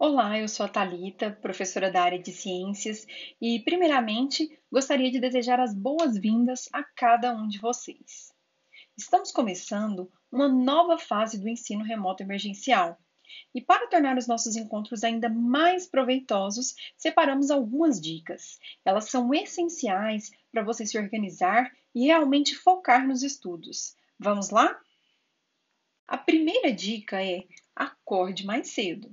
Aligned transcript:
Olá, 0.00 0.38
eu 0.38 0.46
sou 0.46 0.64
a 0.64 0.68
Talita, 0.68 1.28
professora 1.28 1.90
da 1.90 2.00
área 2.00 2.20
de 2.20 2.30
ciências, 2.30 3.04
e 3.40 3.58
primeiramente 3.64 4.48
gostaria 4.70 5.10
de 5.10 5.18
desejar 5.18 5.58
as 5.58 5.74
boas-vindas 5.74 6.68
a 6.72 6.84
cada 6.84 7.34
um 7.34 7.48
de 7.48 7.58
vocês. 7.58 8.32
Estamos 8.96 9.32
começando 9.32 10.08
uma 10.30 10.48
nova 10.48 10.98
fase 10.98 11.36
do 11.36 11.48
ensino 11.48 11.82
remoto 11.82 12.22
emergencial. 12.22 12.96
E 13.52 13.60
para 13.60 13.88
tornar 13.88 14.16
os 14.16 14.28
nossos 14.28 14.54
encontros 14.54 15.02
ainda 15.02 15.28
mais 15.28 15.88
proveitosos, 15.88 16.76
separamos 16.96 17.50
algumas 17.50 18.00
dicas. 18.00 18.60
Elas 18.84 19.10
são 19.10 19.34
essenciais 19.34 20.30
para 20.52 20.62
você 20.62 20.86
se 20.86 20.96
organizar 20.96 21.72
e 21.92 22.06
realmente 22.06 22.54
focar 22.54 23.04
nos 23.04 23.24
estudos. 23.24 23.96
Vamos 24.16 24.50
lá? 24.50 24.80
A 26.06 26.16
primeira 26.16 26.72
dica 26.72 27.20
é 27.20 27.42
acorde 27.74 28.46
mais 28.46 28.68
cedo. 28.68 29.12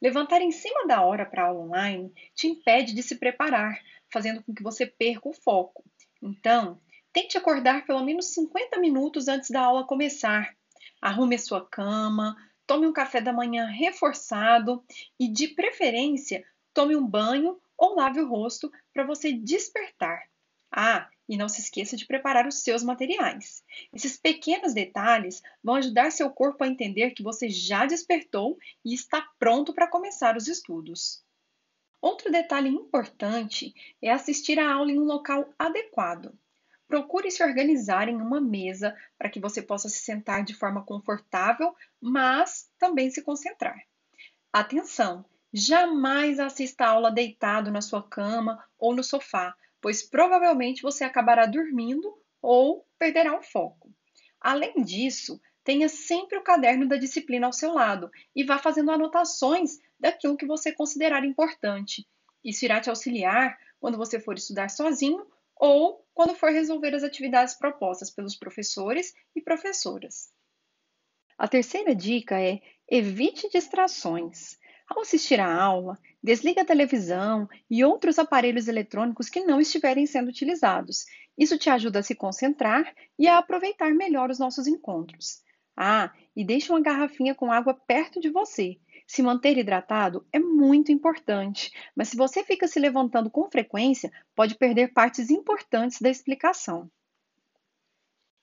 Levantar 0.00 0.40
em 0.40 0.52
cima 0.52 0.86
da 0.86 1.02
hora 1.02 1.26
para 1.26 1.44
aula 1.44 1.60
online 1.60 2.12
te 2.34 2.46
impede 2.46 2.94
de 2.94 3.02
se 3.02 3.16
preparar, 3.16 3.80
fazendo 4.12 4.42
com 4.42 4.54
que 4.54 4.62
você 4.62 4.86
perca 4.86 5.28
o 5.28 5.32
foco. 5.32 5.84
Então, 6.22 6.80
tente 7.12 7.36
acordar 7.36 7.84
pelo 7.84 8.04
menos 8.04 8.26
50 8.26 8.78
minutos 8.78 9.28
antes 9.28 9.50
da 9.50 9.60
aula 9.60 9.86
começar. 9.86 10.54
Arrume 11.00 11.34
a 11.34 11.38
sua 11.38 11.66
cama, 11.66 12.36
tome 12.66 12.86
um 12.86 12.92
café 12.92 13.20
da 13.20 13.32
manhã 13.32 13.66
reforçado 13.66 14.84
e, 15.18 15.26
de 15.26 15.48
preferência, 15.48 16.44
tome 16.72 16.94
um 16.94 17.06
banho 17.06 17.58
ou 17.76 17.96
lave 17.96 18.20
o 18.20 18.28
rosto 18.28 18.70
para 18.92 19.04
você 19.04 19.32
despertar. 19.32 20.22
Ah, 20.70 21.07
e 21.28 21.36
não 21.36 21.48
se 21.48 21.60
esqueça 21.60 21.96
de 21.96 22.06
preparar 22.06 22.46
os 22.46 22.62
seus 22.62 22.82
materiais. 22.82 23.62
Esses 23.92 24.16
pequenos 24.16 24.72
detalhes 24.72 25.42
vão 25.62 25.74
ajudar 25.74 26.10
seu 26.10 26.30
corpo 26.30 26.64
a 26.64 26.68
entender 26.68 27.10
que 27.10 27.22
você 27.22 27.48
já 27.50 27.84
despertou 27.84 28.58
e 28.84 28.94
está 28.94 29.20
pronto 29.38 29.74
para 29.74 29.86
começar 29.86 30.36
os 30.36 30.48
estudos. 30.48 31.22
Outro 32.00 32.30
detalhe 32.30 32.68
importante 32.68 33.74
é 34.00 34.10
assistir 34.10 34.58
a 34.58 34.72
aula 34.72 34.90
em 34.90 34.98
um 34.98 35.04
local 35.04 35.52
adequado. 35.58 36.32
Procure 36.86 37.30
se 37.30 37.42
organizar 37.42 38.08
em 38.08 38.16
uma 38.16 38.40
mesa 38.40 38.96
para 39.18 39.28
que 39.28 39.40
você 39.40 39.60
possa 39.60 39.88
se 39.88 39.98
sentar 39.98 40.42
de 40.42 40.54
forma 40.54 40.82
confortável, 40.84 41.74
mas 42.00 42.70
também 42.78 43.10
se 43.10 43.20
concentrar. 43.22 43.76
Atenção! 44.52 45.24
Jamais 45.52 46.38
assista 46.38 46.84
a 46.84 46.90
aula 46.90 47.10
deitado 47.10 47.70
na 47.70 47.80
sua 47.80 48.02
cama 48.02 48.62
ou 48.78 48.94
no 48.94 49.02
sofá, 49.02 49.56
pois 49.80 50.02
provavelmente 50.02 50.82
você 50.82 51.04
acabará 51.04 51.46
dormindo 51.46 52.16
ou 52.40 52.86
perderá 52.98 53.38
o 53.38 53.42
foco. 53.42 53.92
Além 54.40 54.82
disso, 54.82 55.40
tenha 55.64 55.88
sempre 55.88 56.38
o 56.38 56.42
caderno 56.42 56.88
da 56.88 56.96
disciplina 56.96 57.46
ao 57.46 57.52
seu 57.52 57.72
lado 57.72 58.10
e 58.34 58.44
vá 58.44 58.58
fazendo 58.58 58.90
anotações 58.90 59.78
daquilo 59.98 60.36
que 60.36 60.46
você 60.46 60.72
considerar 60.72 61.24
importante. 61.24 62.06
Isso 62.44 62.64
irá 62.64 62.80
te 62.80 62.88
auxiliar 62.88 63.58
quando 63.80 63.98
você 63.98 64.18
for 64.20 64.36
estudar 64.36 64.70
sozinho 64.70 65.26
ou 65.56 66.06
quando 66.14 66.34
for 66.34 66.50
resolver 66.50 66.94
as 66.94 67.02
atividades 67.02 67.54
propostas 67.54 68.10
pelos 68.10 68.36
professores 68.36 69.12
e 69.34 69.42
professoras. 69.42 70.32
A 71.36 71.46
terceira 71.46 71.94
dica 71.94 72.40
é 72.40 72.60
evite 72.88 73.48
distrações. 73.50 74.58
Ao 74.88 75.02
assistir 75.02 75.38
à 75.38 75.54
aula, 75.54 75.98
desligue 76.22 76.60
a 76.60 76.64
televisão 76.64 77.46
e 77.70 77.84
outros 77.84 78.18
aparelhos 78.18 78.68
eletrônicos 78.68 79.28
que 79.28 79.44
não 79.44 79.60
estiverem 79.60 80.06
sendo 80.06 80.28
utilizados. 80.28 81.04
Isso 81.36 81.58
te 81.58 81.68
ajuda 81.68 81.98
a 81.98 82.02
se 82.02 82.14
concentrar 82.14 82.94
e 83.18 83.28
a 83.28 83.36
aproveitar 83.36 83.92
melhor 83.94 84.30
os 84.30 84.38
nossos 84.38 84.66
encontros. 84.66 85.42
Ah, 85.76 86.12
e 86.34 86.42
deixe 86.42 86.72
uma 86.72 86.80
garrafinha 86.80 87.34
com 87.34 87.52
água 87.52 87.74
perto 87.74 88.18
de 88.18 88.30
você. 88.30 88.78
Se 89.06 89.22
manter 89.22 89.56
hidratado 89.56 90.26
é 90.32 90.38
muito 90.38 90.90
importante, 90.90 91.70
mas 91.94 92.08
se 92.08 92.16
você 92.16 92.42
fica 92.42 92.66
se 92.66 92.80
levantando 92.80 93.30
com 93.30 93.50
frequência, 93.50 94.10
pode 94.34 94.54
perder 94.56 94.92
partes 94.92 95.30
importantes 95.30 96.00
da 96.00 96.10
explicação. 96.10 96.90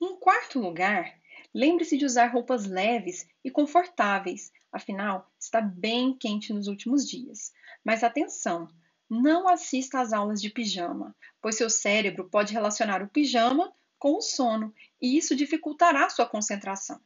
Em 0.00 0.16
quarto 0.18 0.58
lugar, 0.58 1.14
lembre-se 1.54 1.96
de 1.96 2.04
usar 2.04 2.26
roupas 2.26 2.66
leves 2.66 3.26
e 3.44 3.50
confortáveis 3.50 4.52
Afinal, 4.72 5.30
está 5.38 5.60
bem 5.60 6.16
quente 6.16 6.50
nos 6.50 6.66
últimos 6.66 7.06
dias. 7.06 7.52
Mas 7.84 8.02
atenção, 8.02 8.66
não 9.08 9.46
assista 9.46 10.00
às 10.00 10.14
aulas 10.14 10.40
de 10.40 10.48
pijama, 10.48 11.14
pois 11.42 11.56
seu 11.56 11.68
cérebro 11.68 12.28
pode 12.30 12.54
relacionar 12.54 13.02
o 13.02 13.08
pijama 13.08 13.70
com 13.98 14.16
o 14.16 14.22
sono 14.22 14.74
e 15.00 15.18
isso 15.18 15.36
dificultará 15.36 16.08
sua 16.08 16.24
concentração. 16.24 16.98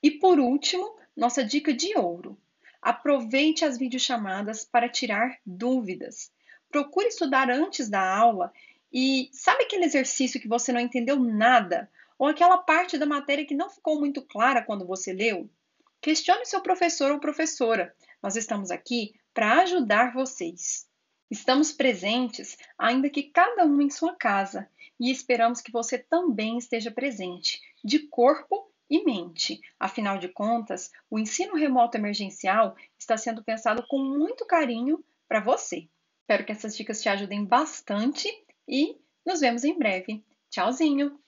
E 0.00 0.12
por 0.12 0.38
último, 0.38 0.96
nossa 1.16 1.44
dica 1.44 1.74
de 1.74 1.98
ouro: 1.98 2.38
aproveite 2.80 3.64
as 3.64 3.76
videochamadas 3.76 4.64
para 4.64 4.88
tirar 4.88 5.36
dúvidas. 5.44 6.30
Procure 6.70 7.08
estudar 7.08 7.50
antes 7.50 7.88
da 7.88 8.16
aula 8.16 8.52
e 8.92 9.28
sabe 9.32 9.64
aquele 9.64 9.84
exercício 9.84 10.40
que 10.40 10.46
você 10.46 10.72
não 10.72 10.80
entendeu 10.80 11.18
nada? 11.18 11.90
Ou 12.24 12.30
aquela 12.30 12.56
parte 12.56 12.96
da 12.96 13.04
matéria 13.04 13.44
que 13.44 13.54
não 13.54 13.68
ficou 13.68 14.00
muito 14.00 14.22
clara 14.22 14.62
quando 14.62 14.86
você 14.86 15.12
leu? 15.12 15.50
Questione 16.00 16.46
seu 16.46 16.62
professor 16.62 17.12
ou 17.12 17.20
professora. 17.20 17.94
Nós 18.22 18.34
estamos 18.34 18.70
aqui 18.70 19.12
para 19.34 19.60
ajudar 19.60 20.14
vocês. 20.14 20.88
Estamos 21.30 21.70
presentes, 21.70 22.56
ainda 22.78 23.10
que 23.10 23.24
cada 23.24 23.66
um 23.66 23.78
em 23.78 23.90
sua 23.90 24.16
casa, 24.16 24.66
e 24.98 25.10
esperamos 25.10 25.60
que 25.60 25.70
você 25.70 25.98
também 25.98 26.56
esteja 26.56 26.90
presente, 26.90 27.60
de 27.84 28.08
corpo 28.08 28.72
e 28.88 29.04
mente. 29.04 29.60
Afinal 29.78 30.16
de 30.16 30.28
contas, 30.28 30.90
o 31.10 31.18
ensino 31.18 31.56
remoto 31.56 31.98
emergencial 31.98 32.74
está 32.98 33.18
sendo 33.18 33.44
pensado 33.44 33.84
com 33.86 33.98
muito 33.98 34.46
carinho 34.46 35.04
para 35.28 35.40
você. 35.40 35.90
Espero 36.22 36.46
que 36.46 36.52
essas 36.52 36.74
dicas 36.74 37.02
te 37.02 37.08
ajudem 37.10 37.44
bastante 37.44 38.30
e 38.66 38.98
nos 39.26 39.40
vemos 39.40 39.62
em 39.62 39.78
breve. 39.78 40.24
Tchauzinho! 40.48 41.22